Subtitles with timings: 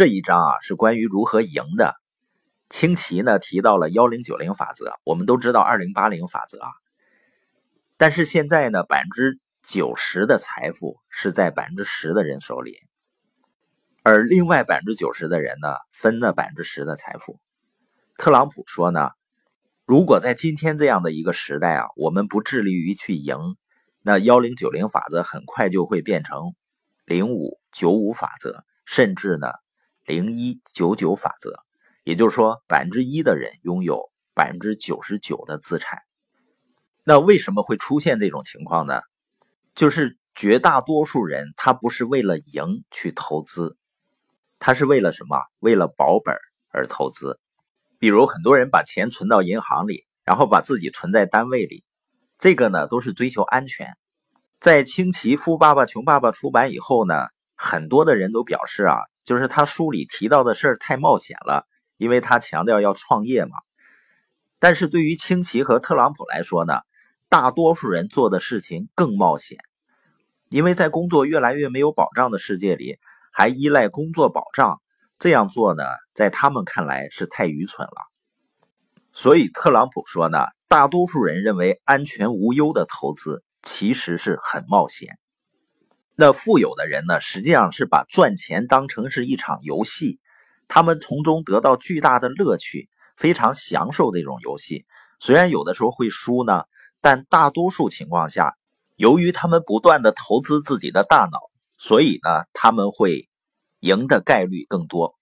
[0.00, 1.94] 这一章啊是关于如何赢的。
[2.70, 6.70] 清奇呢提到了幺零九零法则，我们都知道二零八零法则啊。
[7.98, 12.78] 但是现在呢，百分之九十的财富是在百分之十的人手里，
[14.02, 17.38] 而另外百分之九十的人呢，分了百分之十的财富。
[18.16, 19.10] 特朗普说呢，
[19.84, 23.36] 如果在今天这样的一个时代啊，我们不致力于去赢，
[24.00, 26.54] 那幺零九零法则很快就会变成
[27.04, 29.48] 零五九五法则，甚至呢
[30.10, 31.60] 零一九九法则。
[32.02, 36.00] 也就是说，百分之一的人拥有百分之九十九的资产。
[37.04, 39.02] 那为什么会出现这种情况呢？
[39.74, 43.76] 就是绝大多数人他不是为了赢去投资，
[44.58, 45.44] 他是为了什么？
[45.60, 46.34] 为了保本
[46.72, 47.38] 而投资。
[47.98, 51.84] 比如很多人把钱存到银行里，然后把自己存在单位里，
[52.38, 53.94] 这个呢都是追求安全。
[54.58, 61.66] 在《清奇富爸爸穷爸爸》出版以后呢，很多的人都表示啊，就是他书里提到的事儿太冒险了，
[61.96, 63.52] 因为他强调要创业嘛。
[64.58, 66.80] 但是对于清奇和特朗普来说呢？
[67.28, 69.56] 大多数人做的事情更冒险，
[70.48, 72.98] 因为在工作越来越没有保障的世界里，
[73.30, 74.82] 还依赖工作保障，
[75.16, 78.10] 这样做呢，在他们看来是太愚蠢了。
[79.12, 85.16] 所以特朗普说呢，大多数人认为安全无忧的投资其实是很冒险。
[86.20, 90.20] 那富有的人呢，实际上是把赚钱当成是一场游戏，
[90.68, 94.84] 他们从中得到巨大的乐趣，非常享受这种游戏。
[95.18, 96.64] 虽然有的时候会输呢。
[97.02, 98.58] 但大多数情况下，
[98.94, 101.38] 由于他们不断的投资自己的大脑，
[101.78, 103.30] 所以呢，他们会
[103.78, 105.14] 赢的概率更多。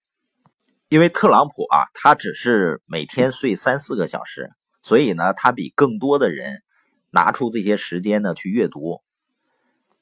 [0.88, 4.50] 因为特朗普啊，他只是每天睡三四个小时，
[4.82, 6.64] 所以呢，他比更多的人
[7.12, 9.00] 拿出这些时间呢去阅读。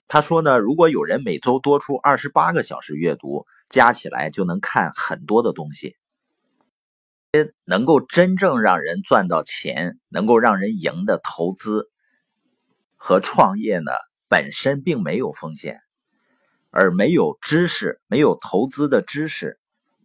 [0.08, 5.96] 他说呢，如果有人每周多出二十八个小时阅读，加起来就能看很多的东西。
[7.64, 11.90] 能够真正让人赚到钱、能够让人赢的投资
[12.96, 13.92] 和创业呢，
[14.28, 15.80] 本身并没有风险，
[16.70, 19.58] 而没有知识、没有投资的知识、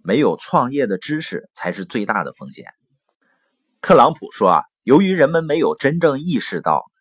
[0.04, 2.66] 没有创业的知识，才是最大的风险。
[3.80, 6.92] 特朗普说啊，由于人们没有真正意识到，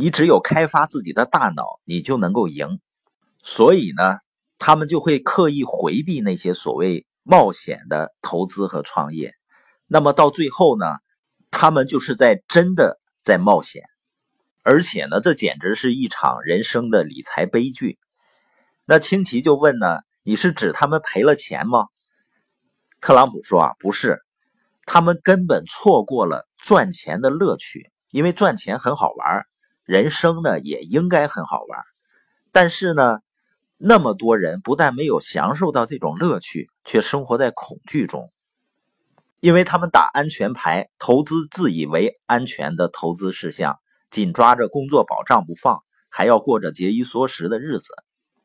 [0.00, 2.78] 你只有开发自己的大脑，你就能够赢，
[3.42, 4.18] 所以呢，
[4.56, 9.34] 他们就会刻意回避那些所谓冒险的投资和创业。
[9.88, 10.86] 那么到最后呢，
[11.50, 13.82] 他们就是在真的在冒险，
[14.62, 17.98] 而且呢，这简直是一场人生的理财悲剧。
[18.84, 21.88] 那清奇就问呢：“你是指他们赔了钱吗？”
[23.02, 24.22] 特朗普说：“啊，不是，
[24.86, 29.44] 他们根本错过了赚钱的乐趣，因为赚钱很好玩，
[29.88, 31.82] 人生呢也应该很好玩。
[32.52, 33.20] 但是呢，
[33.78, 38.30] 那么多人不但没有享受到这种乐趣，却生活在恐惧中。”
[39.40, 43.78] 因为他们打安全牌，投资自以为安全的投资事项，
[44.10, 47.86] 紧抓着工作保障不放，还要过着节衣缩食的日子。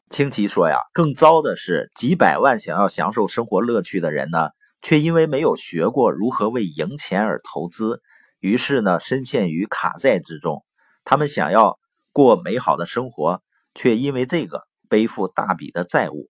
[0.10, 4.52] 清奇说呀，更糟的是，几百万想要享受生活乐趣的人呢，
[4.82, 8.02] 却因为没有学过如何为赢钱而投资，
[8.40, 10.64] 于是呢，深陷于卡债之中。
[11.04, 11.80] 他们想要
[12.12, 13.42] 过美好的生活，
[13.76, 16.30] 却因为这个背负大笔的债务。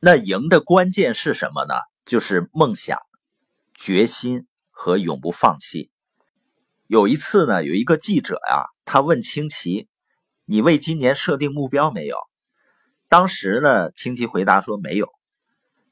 [0.00, 1.74] 那赢的关键是什么呢？
[2.04, 2.98] 就是梦想。
[3.74, 5.90] 决心和永不放弃。
[6.88, 9.88] 有一次呢，有一个记者呀，他问清奇
[10.46, 12.16] ：“你为今年设定目标没有？”
[13.08, 15.08] 当时呢，清奇回答说：“没有。”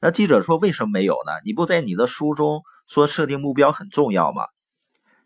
[0.01, 1.31] 那记者说：“为什么没有呢？
[1.45, 4.47] 你不在你的书中说设定目标很重要吗？”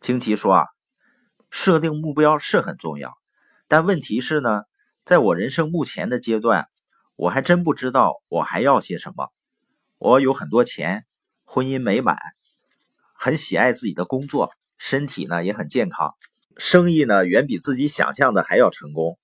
[0.02, 0.66] 清奇说：“啊，
[1.52, 3.14] 设定目标是很重要，
[3.68, 4.64] 但问题是呢，
[5.06, 6.68] 在我人生目前的阶段，
[7.16, 9.28] 我还真不知道我还要些什么。
[10.00, 11.04] 我有很多钱，
[11.44, 12.18] 婚姻美满。”
[13.14, 16.16] 很喜爱自己的工作，身体呢也很健康，
[16.58, 19.20] 生意呢远比自己想象的还要成功。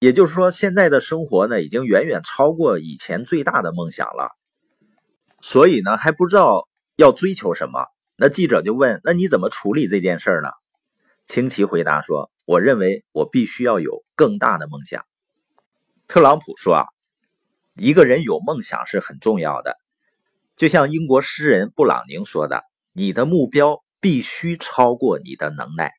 [0.00, 4.30] 也就是说，现在的生活呢已经远远超过以前最大的梦想了。
[5.40, 7.86] 所以呢还不知道要追求什么。
[8.16, 10.48] 那记者就问：“那你怎么处理这件事呢？”
[11.28, 15.04] 清奇回答说：“我认为我必须要有更大的梦想。”
[16.08, 16.86] 特朗普说：“啊，
[17.76, 19.76] 一个人有梦想是很重要的，
[20.56, 22.64] 就像英国诗人布朗宁说的。”
[22.94, 25.92] 你的目标必须超过你的能耐。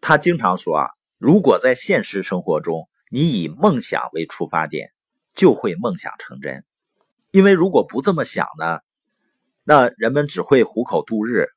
[0.00, 0.86] 他经常说啊，
[1.18, 4.92] 如果在现实生活中你以梦想为出发点，
[5.34, 6.62] 就会梦想成真。
[7.32, 8.78] 因为如果不这么想呢，
[9.64, 11.48] 那人们只会糊口度日。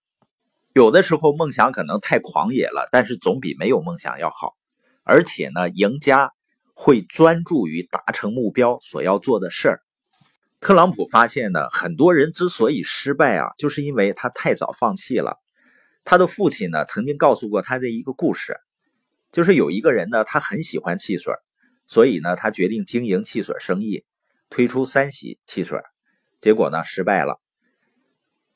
[0.73, 4.55] 有的时候梦想可能太狂野了，但是总比没有梦想要好。
[5.03, 6.31] 而且呢，赢家
[6.73, 9.81] 会专注于达成目标所要做的事儿。
[10.59, 15.37] 特朗普发现呢，很多人之所以失败啊，就是因为他太早放弃了。
[16.03, 18.57] 他的父亲呢，曾经告诉过他的一个故事，
[19.31, 21.33] 就是有一个人呢，他很喜欢汽水，
[21.85, 24.03] 所以呢，他决定经营汽水生意，
[24.49, 25.79] 推出三喜汽水，
[26.41, 27.39] 结果呢，失败了。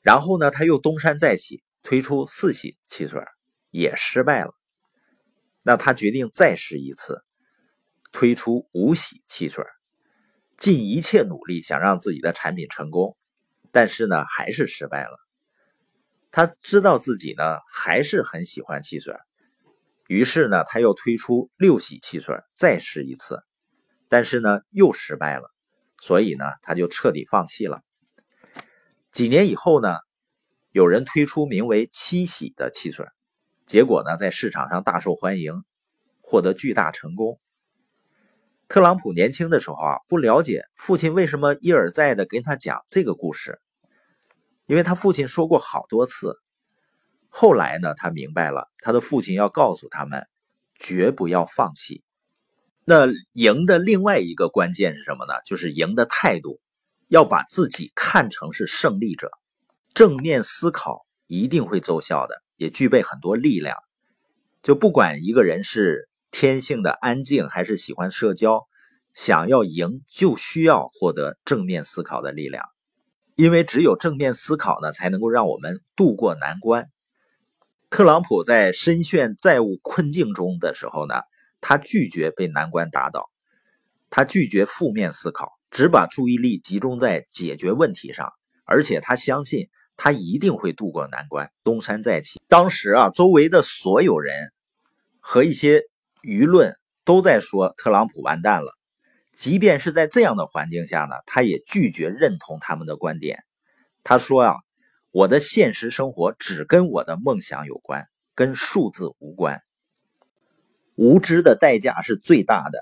[0.00, 3.22] 然后呢，他又东山再起，推出四喜汽水，
[3.70, 4.54] 也失败了。
[5.62, 7.22] 那他决定再试一次，
[8.12, 9.64] 推出五喜汽水，
[10.56, 13.16] 尽一切努力想让自己的产品成功，
[13.70, 15.18] 但是呢，还是失败了。
[16.30, 19.14] 他知道自己呢还是很喜欢汽水，
[20.08, 23.42] 于是呢他又推出六喜汽水再试一次，
[24.08, 25.50] 但是呢又失败了，
[26.00, 27.82] 所以呢他就彻底放弃了。
[29.10, 29.96] 几年以后呢，
[30.72, 33.06] 有人推出名为七喜的汽水，
[33.66, 35.62] 结果呢在市场上大受欢迎，
[36.22, 37.38] 获得巨大成功。
[38.68, 43.60] 特朗普年轻的时候啊不了解父亲为什么一而再的跟他讲这个故事。
[44.66, 46.38] 因为他父亲说过好多次，
[47.28, 50.26] 后来呢，他明白了，他的父亲要告诉他们，
[50.76, 52.02] 绝不要放弃。
[52.84, 55.34] 那赢的另外一个关键是什么呢？
[55.44, 56.60] 就是赢的态度，
[57.08, 59.30] 要把自己看成是胜利者，
[59.94, 63.76] 正面思考一定会奏效的，也具备很多力量。
[64.62, 68.66] 就不管一个人是天性的安静，还是喜欢社交，
[69.12, 72.64] 想要赢，就需要获得正面思考的力量。
[73.34, 76.88] 因为只有正面思考呢，才能够让我们渡过难关。
[77.90, 81.16] 特朗普在深陷债务困境中的时候呢，
[81.60, 83.30] 他拒绝被难关打倒，
[84.10, 88.32] 他拒绝负面思考，只把注意力集中在解决问题上，
[88.64, 92.42] 而且他相信他一定会渡过难关，东山再起。
[92.48, 94.52] 当时啊，周围的所有人
[95.20, 95.82] 和一些
[96.22, 98.72] 舆论都在说特朗普完蛋了。
[99.34, 103.42] 即便是在这样的环境下呢，他也拒绝认同他们的观点。
[104.04, 104.56] 他说：“啊，
[105.10, 109.62] 我的现实生活只跟我的梦想有关，跟数字无关。
[110.94, 112.78] 无知的代价是最大的，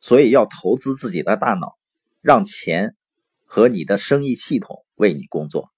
[0.00, 1.76] 所以要投资自己的大脑，
[2.20, 2.96] 让钱
[3.44, 5.70] 和你的生意系统为你工作。”